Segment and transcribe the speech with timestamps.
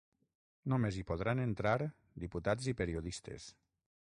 [0.73, 1.75] Només hi podran entrar
[2.27, 3.51] diputats i periodistes.